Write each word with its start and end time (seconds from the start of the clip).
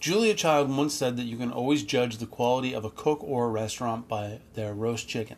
Julia 0.00 0.32
Child 0.32 0.74
once 0.74 0.94
said 0.94 1.18
that 1.18 1.24
you 1.24 1.36
can 1.36 1.52
always 1.52 1.82
judge 1.82 2.16
the 2.16 2.26
quality 2.26 2.72
of 2.72 2.86
a 2.86 2.90
cook 2.90 3.22
or 3.22 3.44
a 3.44 3.50
restaurant 3.50 4.08
by 4.08 4.40
their 4.54 4.72
roast 4.72 5.06
chicken. 5.06 5.36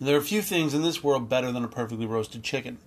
There 0.00 0.16
are 0.16 0.22
few 0.22 0.40
things 0.40 0.72
in 0.72 0.80
this 0.80 1.04
world 1.04 1.28
better 1.28 1.52
than 1.52 1.62
a 1.62 1.68
perfectly 1.68 2.06
roasted 2.06 2.42
chicken. 2.42 2.78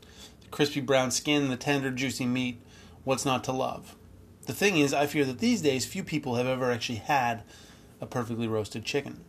The 0.41 0.47
crispy 0.47 0.81
brown 0.81 1.11
skin, 1.11 1.49
the 1.49 1.55
tender, 1.55 1.91
juicy 1.91 2.25
meat, 2.25 2.59
what's 3.03 3.25
not 3.25 3.43
to 3.43 3.51
love? 3.51 3.95
The 4.47 4.53
thing 4.53 4.79
is, 4.79 4.91
I 4.91 5.05
fear 5.05 5.23
that 5.25 5.37
these 5.37 5.61
days 5.61 5.85
few 5.85 6.03
people 6.03 6.33
have 6.33 6.47
ever 6.47 6.71
actually 6.71 6.97
had 6.97 7.43
a 8.01 8.07
perfectly 8.07 8.47
roasted 8.47 8.83
chicken. 8.83 9.23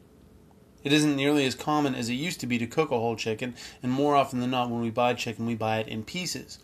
It 0.84 0.90
isn't 0.90 1.16
nearly 1.16 1.44
as 1.44 1.54
common 1.54 1.94
as 1.94 2.08
it 2.08 2.14
used 2.14 2.40
to 2.40 2.46
be 2.46 2.56
to 2.56 2.66
cook 2.66 2.90
a 2.90 2.98
whole 2.98 3.16
chicken, 3.16 3.54
and 3.82 3.92
more 3.92 4.16
often 4.16 4.40
than 4.40 4.52
not, 4.52 4.70
when 4.70 4.80
we 4.80 4.88
buy 4.88 5.12
chicken, 5.12 5.44
we 5.44 5.54
buy 5.54 5.80
it 5.80 5.88
in 5.88 6.02
pieces. 6.02 6.60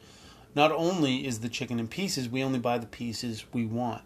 Not 0.54 0.72
only 0.72 1.26
is 1.26 1.40
the 1.40 1.50
chicken 1.50 1.78
in 1.78 1.88
pieces, 1.88 2.30
we 2.30 2.42
only 2.42 2.58
buy 2.58 2.78
the 2.78 2.86
pieces 2.86 3.44
we 3.52 3.66
want 3.66 4.00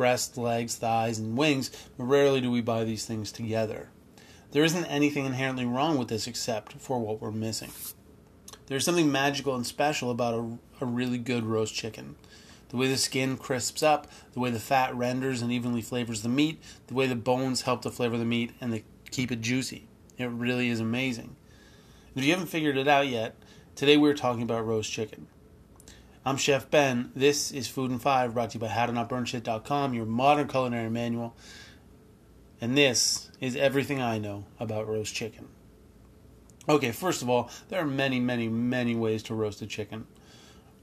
breasts, 0.00 0.38
legs, 0.38 0.76
thighs, 0.76 1.18
and 1.18 1.36
wings, 1.36 1.70
but 1.98 2.04
rarely 2.04 2.40
do 2.40 2.50
we 2.50 2.62
buy 2.62 2.84
these 2.84 3.04
things 3.04 3.30
together. 3.30 3.90
There 4.52 4.64
isn't 4.64 4.86
anything 4.86 5.26
inherently 5.26 5.66
wrong 5.66 5.98
with 5.98 6.08
this 6.08 6.26
except 6.26 6.72
for 6.72 6.98
what 6.98 7.20
we're 7.20 7.30
missing. 7.30 7.70
There's 8.64 8.82
something 8.82 9.12
magical 9.12 9.54
and 9.54 9.66
special 9.66 10.10
about 10.10 10.32
a, 10.32 10.58
a 10.80 10.86
really 10.86 11.18
good 11.18 11.44
roast 11.44 11.74
chicken. 11.74 12.16
The 12.70 12.78
way 12.78 12.88
the 12.88 12.96
skin 12.96 13.36
crisps 13.36 13.82
up, 13.82 14.10
the 14.32 14.40
way 14.40 14.48
the 14.48 14.58
fat 14.58 14.94
renders 14.94 15.42
and 15.42 15.52
evenly 15.52 15.82
flavors 15.82 16.22
the 16.22 16.30
meat, 16.30 16.62
the 16.86 16.94
way 16.94 17.06
the 17.06 17.14
bones 17.14 17.62
help 17.62 17.82
to 17.82 17.90
flavor 17.90 18.16
the 18.16 18.24
meat 18.24 18.52
and 18.58 18.72
they 18.72 18.84
keep 19.10 19.30
it 19.30 19.42
juicy. 19.42 19.86
It 20.16 20.30
really 20.30 20.70
is 20.70 20.80
amazing. 20.80 21.36
If 22.16 22.24
you 22.24 22.30
haven't 22.30 22.46
figured 22.46 22.78
it 22.78 22.88
out 22.88 23.06
yet, 23.08 23.36
today 23.76 23.98
we're 23.98 24.14
talking 24.14 24.44
about 24.44 24.66
roast 24.66 24.90
chicken. 24.90 25.26
I'm 26.22 26.36
Chef 26.36 26.70
Ben. 26.70 27.12
This 27.16 27.50
is 27.50 27.66
Food 27.66 27.90
and 27.90 28.00
Five, 28.00 28.34
brought 28.34 28.50
to 28.50 28.58
you 28.58 28.60
by 28.60 28.68
HowToNotBurnShit.com, 28.68 29.94
your 29.94 30.04
modern 30.04 30.48
culinary 30.48 30.90
manual. 30.90 31.34
And 32.60 32.76
this 32.76 33.30
is 33.40 33.56
everything 33.56 34.02
I 34.02 34.18
know 34.18 34.44
about 34.58 34.86
roast 34.86 35.14
chicken. 35.14 35.48
Okay, 36.68 36.92
first 36.92 37.22
of 37.22 37.30
all, 37.30 37.48
there 37.70 37.80
are 37.80 37.86
many, 37.86 38.20
many, 38.20 38.48
many 38.48 38.94
ways 38.94 39.22
to 39.24 39.34
roast 39.34 39.62
a 39.62 39.66
chicken. 39.66 40.06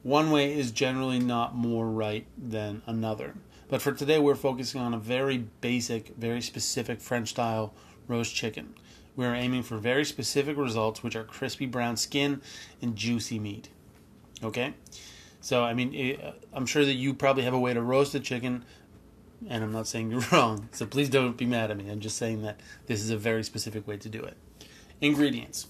One 0.02 0.31
way 0.31 0.58
is 0.58 0.72
generally 0.72 1.20
not 1.20 1.54
more 1.54 1.88
right 1.88 2.26
than 2.36 2.81
another. 2.88 3.36
But 3.70 3.83
for 3.83 3.92
today, 3.92 4.17
we're 4.17 4.33
focusing 4.33 4.81
on 4.81 4.95
a 4.95 5.00
very 5.00 5.38
basic, 5.61 6.16
very 6.17 6.42
specific 6.42 7.00
French 7.00 7.30
style 7.30 7.76
roast 8.08 8.33
chicken. 8.33 8.73
We're 9.16 9.36
aiming 9.36 9.64
for 9.64 9.78
very 9.78 10.04
specific 10.04 10.58
results, 10.58 11.04
which 11.04 11.16
are 11.16 11.23
crispy 11.23 11.67
brown 11.67 11.95
skin 11.95 12.42
and 12.81 12.95
juicy 12.95 13.38
meat. 13.38 13.70
Okay? 14.44 14.73
So, 15.48 15.64
I 15.64 15.73
mean, 15.73 15.94
it, 15.94 16.20
I'm 16.52 16.66
sure 16.66 16.84
that 16.84 16.95
you 16.95 17.14
probably 17.14 17.44
have 17.44 17.53
a 17.53 17.59
way 17.59 17.73
to 17.73 17.81
roast 17.81 18.14
a 18.14 18.20
chicken, 18.20 18.66
and 19.48 19.64
I'm 19.64 19.72
not 19.72 19.88
saying 19.88 20.12
you're 20.12 20.26
wrong. 20.30 20.67
So 20.73 20.86
please 20.86 21.09
don't 21.09 21.38
be 21.38 21.45
mad 21.45 21.72
at 21.72 21.78
me. 21.78 21.89
I'm 21.89 22.02
just 22.02 22.17
saying 22.17 22.42
that 22.42 22.59
this 22.88 23.02
is 23.02 23.12
a 23.12 23.17
very 23.17 23.45
specific 23.45 23.88
way 23.88 23.95
to 23.95 24.09
do 24.09 24.22
it. 24.22 24.36
Ingredients. 25.00 25.67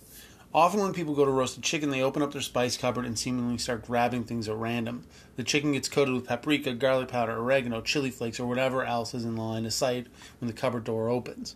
Often, 0.52 0.80
when 0.80 0.94
people 0.94 1.14
go 1.14 1.26
to 1.26 1.30
roast 1.30 1.60
a 1.60 1.62
chicken, 1.62 1.92
they 1.92 2.02
open 2.02 2.24
up 2.24 2.32
their 2.32 2.42
spice 2.42 2.76
cupboard 2.76 3.06
and 3.06 3.20
seemingly 3.20 3.60
start 3.60 3.86
grabbing 3.86 4.24
things 4.24 4.50
at 4.50 4.56
random. 4.56 5.06
The 5.36 5.44
chicken 5.44 5.74
gets 5.74 5.90
coated 5.90 6.16
with 6.16 6.26
paprika, 6.26 6.74
garlic 6.74 7.10
powder, 7.10 7.38
oregano, 7.38 7.82
chili 7.82 8.10
flakes, 8.10 8.40
or 8.40 8.48
whatever 8.48 8.84
else 8.84 9.14
is 9.14 9.26
in 9.26 9.36
the 9.36 9.44
line 9.44 9.68
of 9.68 9.74
sight 9.74 10.08
when 10.40 10.48
the 10.48 10.58
cupboard 10.60 10.86
door 10.86 11.08
opens. 11.08 11.56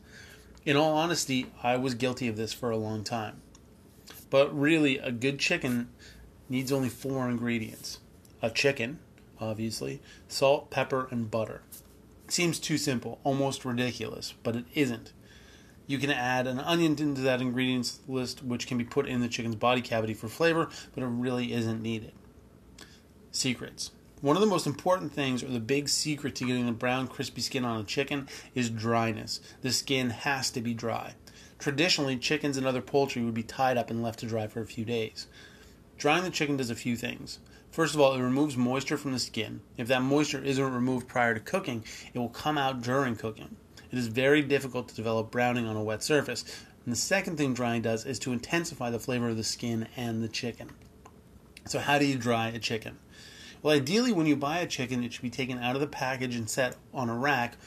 In 0.64 0.78
all 0.78 0.96
honesty, 0.96 1.48
I 1.64 1.76
was 1.78 1.96
guilty 1.96 2.28
of 2.28 2.38
this 2.38 2.54
for 2.54 2.70
a 2.70 2.78
long 2.78 3.04
time. 3.04 3.42
But 4.30 4.56
really, 4.56 5.00
a 5.00 5.12
good 5.12 5.40
chicken 5.40 5.90
needs 6.50 6.72
only 6.72 6.90
four 6.90 7.28
ingredients 7.28 7.98
a 8.42 8.50
chicken, 8.50 9.00
obviously, 9.40 10.02
salt, 10.28 10.70
pepper, 10.70 11.08
and 11.12 11.32
butter. 11.32 11.62
Seems 12.28 12.60
too 12.60 12.78
simple, 12.78 13.20
almost 13.24 13.66
ridiculous, 13.66 14.34
but 14.44 14.56
it 14.56 14.66
isn't. 14.74 15.12
You 15.88 15.98
can 15.98 16.12
add 16.12 16.48
an 16.48 16.60
onion 16.60 16.96
into 17.00 17.22
that 17.22 17.42
ingredients 17.42 18.00
list, 18.08 18.44
which 18.44 18.68
can 18.68 18.78
be 18.78 18.86
put 18.86 19.08
in 19.08 19.20
the 19.20 19.28
chicken's 19.28 19.56
body 19.56 19.82
cavity 19.82 20.14
for 20.14 20.30
flavor, 20.30 20.70
but 20.96 21.04
it 21.04 21.08
really 21.08 21.52
isn't 21.52 21.82
needed. 21.82 22.14
Secrets. 23.32 23.92
One 24.22 24.36
of 24.36 24.42
the 24.42 24.48
most 24.48 24.68
important 24.68 25.12
things, 25.12 25.44
or 25.44 25.48
the 25.48 25.60
big 25.60 25.90
secret 25.90 26.36
to 26.36 26.46
getting 26.46 26.68
the 26.68 26.72
brown, 26.72 27.08
crispy 27.08 27.42
skin 27.42 27.66
on 27.66 27.82
a 27.82 27.84
chicken, 27.84 28.28
is 28.54 28.70
dryness. 28.70 29.42
The 29.62 29.74
skin 29.74 30.12
has 30.12 30.52
to 30.52 30.62
be 30.62 30.74
dry. 30.74 31.16
Traditionally, 31.58 32.18
chickens 32.18 32.56
and 32.56 32.66
other 32.66 32.82
poultry 32.82 33.24
would 33.24 33.34
be 33.34 33.44
tied 33.44 33.78
up 33.78 33.90
and 33.90 34.02
left 34.02 34.20
to 34.20 34.28
dry 34.28 34.48
for 34.48 34.62
a 34.62 34.68
few 34.68 34.86
days. 34.86 35.28
Drying 36.02 36.24
the 36.24 36.32
chicken 36.32 36.58
does 36.58 36.72
a 36.72 36.76
few 36.76 36.98
things. 36.98 37.38
First 37.70 37.94
of 37.94 38.02
all, 38.02 38.16
it 38.16 38.24
removes 38.24 38.58
moisture 38.58 38.98
from 38.98 39.12
the 39.12 39.20
skin. 39.20 39.62
If 39.78 39.88
that 39.90 40.02
moisture 40.02 40.44
isn't 40.44 40.74
removed 40.74 41.08
prior 41.08 41.36
to 41.36 41.40
cooking, 41.40 41.84
it 42.12 42.18
will 42.18 42.28
come 42.28 42.58
out 42.58 42.82
during 42.82 43.16
cooking. 43.16 43.56
It 43.92 44.00
is 44.00 44.08
very 44.08 44.42
difficult 44.42 44.88
to 44.88 44.96
develop 44.96 45.30
browning 45.30 45.68
on 45.68 45.76
a 45.76 45.84
wet 45.84 46.02
surface. 46.02 46.44
And 46.84 46.92
the 46.92 46.98
second 46.98 47.38
thing 47.38 47.54
drying 47.54 47.84
does 47.84 48.04
is 48.08 48.18
to 48.18 48.34
intensify 48.34 48.90
the 48.90 48.98
flavor 48.98 49.30
of 49.30 49.38
the 49.38 49.44
skin 49.44 49.88
and 49.96 50.24
the 50.24 50.28
chicken. 50.28 50.72
So, 51.68 51.78
how 51.78 52.00
do 52.00 52.06
you 52.06 52.18
dry 52.18 52.48
a 52.48 52.58
chicken? 52.58 52.98
Well, 53.62 53.76
ideally, 53.76 54.12
when 54.12 54.26
you 54.26 54.36
buy 54.36 54.58
a 54.58 54.66
chicken, 54.66 55.04
it 55.04 55.14
should 55.14 55.22
be 55.22 55.30
taken 55.30 55.60
out 55.60 55.76
of 55.76 55.82
the 55.82 55.88
package 55.88 56.36
and 56.36 56.50
set 56.50 56.78
on 56.96 57.10
a 57.10 57.16
rack 57.16 57.58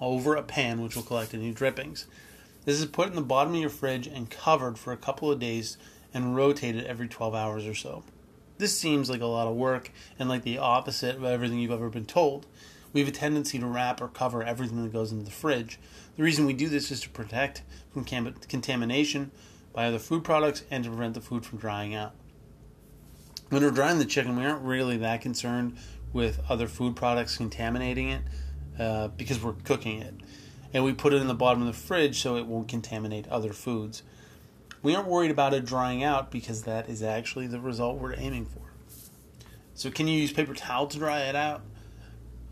over 0.00 0.34
a 0.34 0.42
pan, 0.42 0.82
which 0.82 0.96
will 0.96 1.04
collect 1.04 1.32
any 1.32 1.52
drippings. 1.52 2.08
This 2.64 2.80
is 2.80 2.86
put 2.86 3.06
in 3.06 3.14
the 3.14 3.22
bottom 3.22 3.54
of 3.54 3.60
your 3.60 3.70
fridge 3.70 4.08
and 4.08 4.28
covered 4.28 4.80
for 4.80 4.92
a 4.92 4.96
couple 4.96 5.30
of 5.30 5.38
days 5.38 5.76
and 6.14 6.36
rotate 6.36 6.76
it 6.76 6.86
every 6.86 7.08
12 7.08 7.34
hours 7.34 7.66
or 7.66 7.74
so. 7.74 8.04
This 8.56 8.78
seems 8.78 9.10
like 9.10 9.20
a 9.20 9.26
lot 9.26 9.48
of 9.48 9.56
work 9.56 9.90
and 10.18 10.28
like 10.28 10.44
the 10.44 10.58
opposite 10.58 11.16
of 11.16 11.24
everything 11.24 11.58
you've 11.58 11.72
ever 11.72 11.90
been 11.90 12.06
told. 12.06 12.46
We 12.92 13.00
have 13.00 13.08
a 13.08 13.12
tendency 13.12 13.58
to 13.58 13.66
wrap 13.66 14.00
or 14.00 14.06
cover 14.06 14.44
everything 14.44 14.82
that 14.84 14.92
goes 14.92 15.10
into 15.10 15.24
the 15.24 15.32
fridge. 15.32 15.80
The 16.16 16.22
reason 16.22 16.46
we 16.46 16.52
do 16.52 16.68
this 16.68 16.92
is 16.92 17.00
to 17.00 17.10
protect 17.10 17.62
from 17.92 18.04
cam- 18.04 18.32
contamination 18.48 19.32
by 19.72 19.86
other 19.86 19.98
food 19.98 20.22
products 20.22 20.62
and 20.70 20.84
to 20.84 20.90
prevent 20.90 21.14
the 21.14 21.20
food 21.20 21.44
from 21.44 21.58
drying 21.58 21.94
out. 21.94 22.14
When 23.48 23.62
we're 23.62 23.72
drying 23.72 23.98
the 23.98 24.04
chicken, 24.04 24.36
we 24.36 24.44
aren't 24.44 24.62
really 24.62 24.96
that 24.98 25.20
concerned 25.20 25.76
with 26.12 26.40
other 26.48 26.68
food 26.68 26.94
products 26.94 27.36
contaminating 27.36 28.08
it 28.08 28.22
uh, 28.78 29.08
because 29.08 29.42
we're 29.42 29.52
cooking 29.52 30.00
it. 30.00 30.14
And 30.72 30.84
we 30.84 30.92
put 30.92 31.12
it 31.12 31.20
in 31.20 31.26
the 31.26 31.34
bottom 31.34 31.60
of 31.60 31.66
the 31.66 31.72
fridge 31.72 32.20
so 32.20 32.36
it 32.36 32.46
won't 32.46 32.68
contaminate 32.68 33.26
other 33.28 33.52
foods. 33.52 34.04
We 34.84 34.94
aren't 34.94 35.08
worried 35.08 35.30
about 35.30 35.54
it 35.54 35.64
drying 35.64 36.04
out 36.04 36.30
because 36.30 36.64
that 36.64 36.90
is 36.90 37.02
actually 37.02 37.46
the 37.46 37.58
result 37.58 37.98
we're 37.98 38.14
aiming 38.18 38.44
for. 38.44 38.60
So, 39.72 39.90
can 39.90 40.06
you 40.06 40.20
use 40.20 40.30
paper 40.30 40.52
towel 40.52 40.86
to 40.88 40.98
dry 40.98 41.22
it 41.22 41.34
out? 41.34 41.62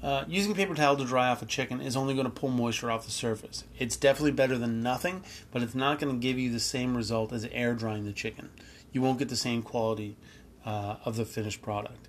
Uh, 0.03 0.25
using 0.26 0.54
paper 0.54 0.75
towel 0.75 0.97
to 0.97 1.04
dry 1.04 1.28
off 1.28 1.42
a 1.42 1.47
chicken 1.47 1.82
is 1.82 1.94
only 1.94 2.15
going 2.15 2.25
to 2.25 2.31
pull 2.31 2.48
moisture 2.48 2.91
off 2.91 3.04
the 3.04 3.12
surface. 3.12 3.65
It's 3.78 3.97
definitely 3.97 4.32
better 4.32 4.56
than 4.56 4.82
nothing, 4.82 5.22
but 5.53 5.62
it's 5.62 5.75
not 5.75 6.00
going 6.00 6.12
to 6.12 6.19
give 6.19 6.38
you 6.38 6.50
the 6.50 6.59
same 6.59 6.97
result 6.97 7.34
as 7.34 7.44
air 7.53 7.75
drying 7.75 8.06
the 8.06 8.12
chicken. 8.12 8.48
You 8.92 9.03
won't 9.03 9.19
get 9.19 9.28
the 9.28 9.37
same 9.37 9.62
quality 9.62 10.16
uh, 10.65 10.97
of 11.04 11.16
the 11.16 11.26
finished 11.26 11.60
product. 11.60 12.09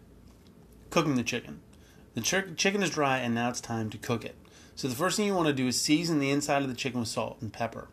Cooking 0.90 1.16
the 1.16 1.24
chicken. 1.24 1.60
The 2.14 2.22
ch- 2.22 2.56
chicken 2.56 2.82
is 2.82 2.90
dry 2.90 3.18
and 3.18 3.36
now 3.36 3.50
it's 3.50 3.62
time 3.62 3.90
to 3.90 3.98
cook 3.98 4.24
it. 4.24 4.36
So, 4.76 4.88
the 4.88 4.96
first 4.96 5.18
thing 5.18 5.28
you 5.28 5.36
want 5.36 5.48
to 5.48 5.54
do 5.54 5.68
is 5.68 5.80
season 5.80 6.20
the 6.20 6.32
inside 6.32 6.64
of 6.64 6.70
the 6.70 6.76
chicken 6.76 7.02
with 7.02 7.10
salt 7.10 7.40
and 7.42 7.52
pepper. 7.52 7.90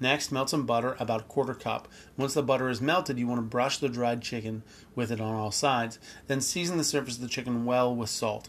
Next, 0.00 0.32
melt 0.32 0.50
some 0.50 0.66
butter, 0.66 0.96
about 0.98 1.20
a 1.20 1.24
quarter 1.24 1.54
cup. 1.54 1.88
Once 2.16 2.34
the 2.34 2.42
butter 2.42 2.68
is 2.68 2.80
melted, 2.80 3.18
you 3.18 3.26
want 3.26 3.38
to 3.38 3.46
brush 3.46 3.78
the 3.78 3.88
dried 3.88 4.22
chicken 4.22 4.62
with 4.94 5.12
it 5.12 5.20
on 5.20 5.34
all 5.34 5.52
sides. 5.52 5.98
Then 6.26 6.40
season 6.40 6.78
the 6.78 6.84
surface 6.84 7.16
of 7.16 7.22
the 7.22 7.28
chicken 7.28 7.64
well 7.64 7.94
with 7.94 8.10
salt. 8.10 8.48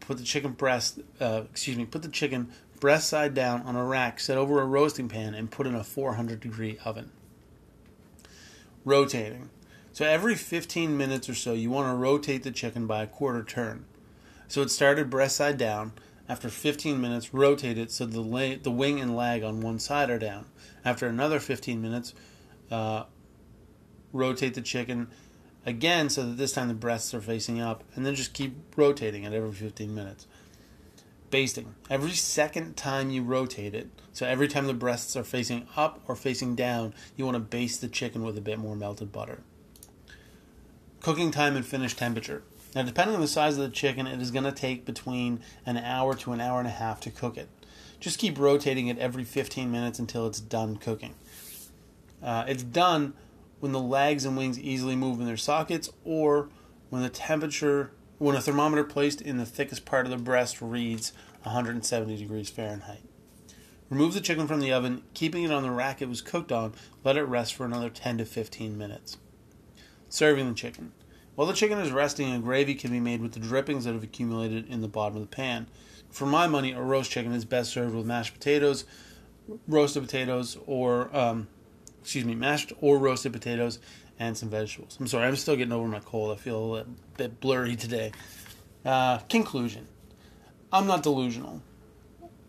Put 0.00 0.16
the 0.16 0.24
chicken 0.24 0.52
breast, 0.52 1.00
uh, 1.20 1.42
excuse 1.50 1.76
me, 1.76 1.84
put 1.84 2.02
the 2.02 2.08
chicken 2.08 2.50
breast 2.80 3.08
side 3.08 3.34
down 3.34 3.62
on 3.62 3.76
a 3.76 3.84
rack 3.84 4.20
set 4.20 4.38
over 4.38 4.60
a 4.60 4.64
roasting 4.64 5.08
pan 5.08 5.34
and 5.34 5.50
put 5.50 5.66
in 5.66 5.74
a 5.74 5.84
400 5.84 6.40
degree 6.40 6.78
oven. 6.84 7.10
Rotating. 8.84 9.50
So 9.92 10.06
every 10.06 10.36
15 10.36 10.96
minutes 10.96 11.28
or 11.28 11.34
so, 11.34 11.52
you 11.52 11.70
want 11.70 11.88
to 11.88 11.96
rotate 11.96 12.44
the 12.44 12.50
chicken 12.50 12.86
by 12.86 13.02
a 13.02 13.06
quarter 13.06 13.42
turn. 13.42 13.84
So 14.46 14.62
it 14.62 14.70
started 14.70 15.10
breast 15.10 15.36
side 15.36 15.58
down. 15.58 15.92
After 16.28 16.48
15 16.48 17.00
minutes, 17.00 17.32
rotate 17.32 17.78
it 17.78 17.90
so 17.90 18.04
the, 18.04 18.20
la- 18.20 18.56
the 18.62 18.70
wing 18.70 19.00
and 19.00 19.16
leg 19.16 19.42
on 19.42 19.60
one 19.60 19.78
side 19.78 20.10
are 20.10 20.18
down. 20.18 20.46
After 20.84 21.06
another 21.06 21.40
15 21.40 21.80
minutes, 21.80 22.12
uh, 22.70 23.04
rotate 24.12 24.54
the 24.54 24.60
chicken 24.60 25.08
again 25.64 26.08
so 26.10 26.22
that 26.24 26.36
this 26.36 26.52
time 26.52 26.68
the 26.68 26.74
breasts 26.74 27.14
are 27.14 27.20
facing 27.20 27.60
up, 27.60 27.84
and 27.94 28.04
then 28.04 28.14
just 28.14 28.32
keep 28.32 28.56
rotating 28.76 29.24
it 29.24 29.32
every 29.32 29.52
15 29.52 29.94
minutes. 29.94 30.26
Basting. 31.30 31.74
Every 31.90 32.12
second 32.12 32.76
time 32.76 33.10
you 33.10 33.22
rotate 33.22 33.74
it, 33.74 33.88
so 34.12 34.26
every 34.26 34.48
time 34.48 34.66
the 34.66 34.74
breasts 34.74 35.14
are 35.14 35.24
facing 35.24 35.66
up 35.76 36.00
or 36.08 36.16
facing 36.16 36.54
down, 36.54 36.94
you 37.16 37.24
want 37.24 37.34
to 37.34 37.40
baste 37.40 37.80
the 37.80 37.88
chicken 37.88 38.22
with 38.22 38.38
a 38.38 38.40
bit 38.40 38.58
more 38.58 38.74
melted 38.74 39.12
butter. 39.12 39.40
Cooking 41.00 41.30
time 41.30 41.54
and 41.54 41.66
finish 41.66 41.94
temperature. 41.94 42.42
Now, 42.74 42.82
depending 42.82 43.14
on 43.14 43.20
the 43.20 43.28
size 43.28 43.56
of 43.56 43.64
the 43.64 43.70
chicken, 43.70 44.06
it 44.06 44.20
is 44.20 44.30
going 44.30 44.44
to 44.44 44.52
take 44.52 44.84
between 44.84 45.40
an 45.64 45.78
hour 45.78 46.14
to 46.16 46.32
an 46.32 46.40
hour 46.40 46.58
and 46.58 46.68
a 46.68 46.72
half 46.72 47.00
to 47.00 47.10
cook 47.10 47.36
it. 47.36 47.48
Just 48.00 48.18
keep 48.18 48.38
rotating 48.38 48.88
it 48.88 48.98
every 48.98 49.24
15 49.24 49.70
minutes 49.70 49.98
until 49.98 50.26
it's 50.26 50.40
done 50.40 50.76
cooking. 50.76 51.14
Uh, 52.22 52.44
it's 52.46 52.62
done 52.62 53.14
when 53.60 53.72
the 53.72 53.80
legs 53.80 54.24
and 54.24 54.36
wings 54.36 54.58
easily 54.58 54.94
move 54.94 55.18
in 55.20 55.26
their 55.26 55.36
sockets 55.36 55.90
or 56.04 56.48
when 56.90 57.02
the 57.02 57.08
temperature 57.08 57.92
when 58.18 58.34
a 58.34 58.40
thermometer 58.40 58.84
placed 58.84 59.20
in 59.20 59.36
the 59.36 59.46
thickest 59.46 59.84
part 59.84 60.04
of 60.04 60.10
the 60.10 60.18
breast 60.18 60.60
reads 60.60 61.12
170 61.44 62.16
degrees 62.16 62.50
Fahrenheit. 62.50 63.02
Remove 63.90 64.12
the 64.12 64.20
chicken 64.20 64.46
from 64.46 64.60
the 64.60 64.72
oven, 64.72 65.02
keeping 65.14 65.44
it 65.44 65.52
on 65.52 65.62
the 65.62 65.70
rack 65.70 66.02
it 66.02 66.08
was 66.08 66.20
cooked 66.20 66.52
on. 66.52 66.74
Let 67.04 67.16
it 67.16 67.22
rest 67.22 67.54
for 67.54 67.64
another 67.64 67.88
10 67.88 68.18
to 68.18 68.24
15 68.24 68.76
minutes. 68.76 69.16
Serving 70.08 70.48
the 70.48 70.54
chicken. 70.54 70.92
While 71.38 71.46
the 71.46 71.54
chicken 71.54 71.78
is 71.78 71.92
resting, 71.92 72.32
a 72.32 72.40
gravy 72.40 72.74
can 72.74 72.90
be 72.90 72.98
made 72.98 73.22
with 73.22 73.30
the 73.30 73.38
drippings 73.38 73.84
that 73.84 73.92
have 73.92 74.02
accumulated 74.02 74.68
in 74.68 74.80
the 74.80 74.88
bottom 74.88 75.14
of 75.14 75.22
the 75.22 75.28
pan. 75.28 75.68
For 76.10 76.26
my 76.26 76.48
money, 76.48 76.72
a 76.72 76.82
roast 76.82 77.12
chicken 77.12 77.32
is 77.32 77.44
best 77.44 77.70
served 77.70 77.94
with 77.94 78.04
mashed 78.04 78.34
potatoes, 78.34 78.84
roasted 79.68 80.02
potatoes, 80.02 80.58
or 80.66 81.16
um, 81.16 81.46
excuse 82.00 82.24
me, 82.24 82.34
mashed 82.34 82.72
or 82.80 82.98
roasted 82.98 83.32
potatoes 83.32 83.78
and 84.18 84.36
some 84.36 84.48
vegetables. 84.48 84.96
I'm 84.98 85.06
sorry, 85.06 85.28
I'm 85.28 85.36
still 85.36 85.54
getting 85.54 85.70
over 85.70 85.86
my 85.86 86.00
cold. 86.00 86.36
I 86.36 86.40
feel 86.40 86.74
a 86.74 86.84
bit 87.16 87.38
blurry 87.38 87.76
today. 87.76 88.10
Uh, 88.84 89.18
conclusion 89.18 89.86
I'm 90.72 90.88
not 90.88 91.04
delusional. 91.04 91.62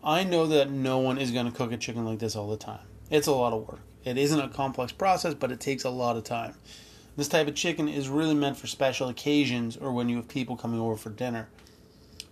I 0.02 0.24
know 0.24 0.48
that 0.48 0.68
no 0.68 0.98
one 0.98 1.16
is 1.16 1.30
going 1.30 1.46
to 1.46 1.52
cook 1.52 1.70
a 1.70 1.76
chicken 1.76 2.04
like 2.04 2.18
this 2.18 2.34
all 2.34 2.50
the 2.50 2.56
time. 2.56 2.86
It's 3.08 3.28
a 3.28 3.32
lot 3.32 3.52
of 3.52 3.68
work. 3.68 3.82
It 4.02 4.18
isn't 4.18 4.40
a 4.40 4.48
complex 4.48 4.90
process, 4.90 5.34
but 5.34 5.52
it 5.52 5.60
takes 5.60 5.84
a 5.84 5.90
lot 5.90 6.16
of 6.16 6.24
time. 6.24 6.54
This 7.16 7.28
type 7.28 7.48
of 7.48 7.54
chicken 7.54 7.88
is 7.88 8.08
really 8.08 8.34
meant 8.34 8.56
for 8.56 8.66
special 8.66 9.08
occasions 9.08 9.76
or 9.76 9.92
when 9.92 10.08
you 10.08 10.16
have 10.16 10.28
people 10.28 10.56
coming 10.56 10.80
over 10.80 10.96
for 10.96 11.10
dinner. 11.10 11.48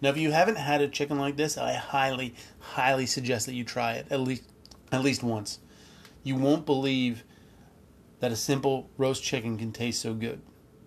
Now, 0.00 0.10
if 0.10 0.16
you 0.16 0.30
haven't 0.30 0.56
had 0.56 0.80
a 0.80 0.88
chicken 0.88 1.18
like 1.18 1.36
this, 1.36 1.58
I 1.58 1.72
highly, 1.72 2.34
highly 2.60 3.06
suggest 3.06 3.46
that 3.46 3.54
you 3.54 3.64
try 3.64 3.94
it 3.94 4.06
at 4.10 4.20
least, 4.20 4.44
at 4.92 5.02
least 5.02 5.22
once. 5.22 5.58
You 6.22 6.36
won't 6.36 6.66
believe 6.66 7.24
that 8.20 8.32
a 8.32 8.36
simple 8.36 8.88
roast 8.96 9.22
chicken 9.22 9.58
can 9.58 9.72
taste 9.72 10.00
so 10.00 10.14
good. 10.14 10.40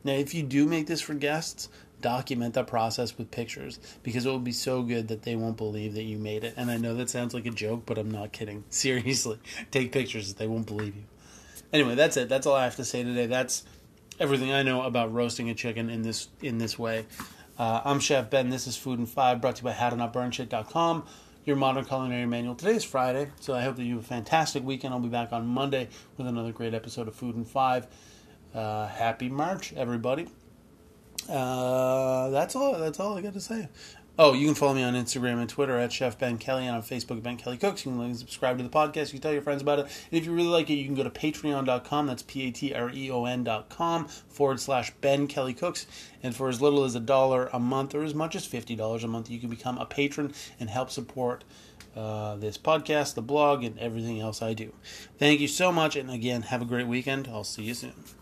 Now, 0.04 0.14
if 0.14 0.34
you 0.34 0.44
do 0.44 0.66
make 0.66 0.88
this 0.88 1.02
for 1.02 1.14
guests, 1.14 1.70
document 2.02 2.56
the 2.56 2.64
process 2.64 3.18
with 3.18 3.32
pictures 3.32 3.80
because 4.04 4.26
it 4.26 4.30
will 4.30 4.40
be 4.40 4.52
so 4.52 4.82
good 4.82 5.08
that 5.08 5.22
they 5.22 5.36
won't 5.36 5.58
believe 5.58 5.94
that 5.94 6.04
you 6.04 6.18
made 6.18 6.44
it. 6.44 6.56
And 6.58 6.72
I 6.72 6.78
know 6.78 6.96
that 6.96 7.10
sounds 7.10 7.34
like 7.34 7.46
a 7.46 7.52
joke, 7.52 7.84
but 7.86 7.98
I'm 7.98 8.12
not 8.12 8.32
kidding. 8.32 8.64
Seriously, 8.70 9.40
take 9.70 9.92
pictures; 9.92 10.34
they 10.34 10.48
won't 10.48 10.68
believe 10.68 10.96
you. 10.96 11.04
Anyway, 11.72 11.96
that's 11.96 12.18
it. 12.18 12.28
That's 12.28 12.48
all 12.48 12.56
I 12.56 12.64
have 12.64 12.76
to 12.78 12.86
say 12.86 13.04
today. 13.04 13.28
That's 13.28 13.64
everything 14.22 14.54
I 14.54 14.62
know 14.62 14.84
about 14.84 15.12
roasting 15.12 15.50
a 15.50 15.56
chicken 15.56 15.90
in 15.90 16.04
this 16.04 16.28
in 16.42 16.60
this 16.60 16.78
way. 16.78 17.08
Uh, 17.58 17.82
I'm 17.84 18.00
Chef 18.00 18.30
Ben. 18.30 18.50
This 18.50 18.68
is 18.68 18.78
Food 18.78 19.00
and 19.00 19.10
Five, 19.10 19.42
brought 19.42 19.56
to 19.58 19.64
you 19.64 19.70
by 19.70 19.74
HowToNotBurnShit.com 19.74 21.06
your 21.44 21.56
modern 21.56 21.84
culinary 21.84 22.28
manual. 22.28 22.54
Today 22.54 22.76
is 22.76 22.84
Friday, 22.84 23.32
so 23.40 23.56
I 23.56 23.62
hope 23.62 23.76
that 23.78 23.84
you 23.84 23.96
have 23.96 24.04
a 24.04 24.08
fantastic 24.08 24.64
weekend. 24.64 24.94
I'll 24.94 25.00
be 25.00 25.10
back 25.10 25.34
on 25.34 25.48
Monday 25.48 25.90
with 26.16 26.28
another 26.28 26.52
great 26.52 26.76
episode 26.76 27.08
of 27.08 27.16
Food 27.16 27.36
and 27.36 27.48
Five. 27.48 27.88
Uh, 28.54 28.86
happy 28.88 29.28
March, 29.28 29.74
everybody. 29.74 30.28
Uh, 31.32 32.30
that's 32.30 32.56
all. 32.56 32.78
That's 32.78 33.00
all 33.00 33.18
I 33.18 33.22
got 33.22 33.34
to 33.34 33.42
say. 33.42 33.70
Oh, 34.20 34.34
you 34.34 34.46
can 34.46 34.56
follow 34.56 34.74
me 34.74 34.84
on 34.84 34.94
Instagram 34.94 35.40
and 35.40 35.50
Twitter 35.50 35.78
at 35.78 35.94
Chef 35.94 36.20
Ben 36.20 36.38
Kelly 36.38 36.68
and 36.68 36.76
on 36.76 36.84
Facebook 36.84 37.24
Ben 37.24 37.38
Kelly 37.38 37.58
Cooks. 37.58 37.86
You 37.86 37.94
can 37.94 38.14
subscribe 38.14 38.58
to 38.58 38.64
the 38.64 38.70
podcast. 38.70 39.08
You 39.08 39.14
can 39.14 39.22
tell 39.22 39.32
your 39.32 39.42
friends 39.42 39.62
about 39.62 39.80
it. 39.80 39.86
And 39.86 40.20
if 40.20 40.26
you 40.26 40.34
really 40.34 40.50
like 40.50 40.70
it, 40.70 40.74
you 40.74 40.86
can 40.86 40.96
go 40.96 41.04
to 41.04 41.10
patreon.com. 41.10 42.08
That's 42.08 42.22
P 42.24 42.48
A 42.48 42.52
T 42.52 42.74
R 42.74 42.92
E 42.94 43.10
O 43.10 43.24
N.com 43.24 44.08
forward 44.08 44.60
slash 44.60 44.92
Ben 45.00 45.28
Kelly 45.28 45.54
Cooks. 45.54 45.88
And 46.22 46.36
for 46.36 46.50
as 46.50 46.62
little 46.62 46.84
as 46.84 46.94
a 46.94 47.00
dollar 47.00 47.50
a 47.54 47.60
month 47.60 47.96
or 47.96 48.04
as 48.04 48.14
much 48.14 48.36
as 48.36 48.46
$50 48.46 49.04
a 49.04 49.08
month, 49.08 49.30
you 49.30 49.40
can 49.40 49.50
become 49.50 49.78
a 49.78 49.86
patron 49.86 50.34
and 50.60 50.70
help 50.70 50.92
support 50.92 51.46
uh, 51.96 52.36
this 52.36 52.58
podcast, 52.58 53.16
the 53.16 53.22
blog, 53.22 53.64
and 53.64 53.80
everything 53.80 54.20
else 54.20 54.42
I 54.42 54.54
do. 54.54 54.74
Thank 55.18 55.40
you 55.40 55.48
so 55.48 55.72
much. 55.72 55.96
And 55.96 56.12
again, 56.12 56.44
have 56.44 56.62
a 56.62 56.66
great 56.66 56.88
weekend. 56.88 57.30
I'll 57.32 57.46
see 57.46 57.64
you 57.64 57.74
soon. 57.74 58.21